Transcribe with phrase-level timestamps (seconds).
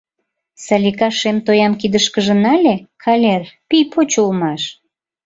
[0.63, 4.61] Салика шем тоям кидышкыже нале— калер, пий поч улмаш.